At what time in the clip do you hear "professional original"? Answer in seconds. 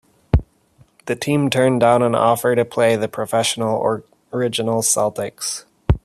3.07-4.81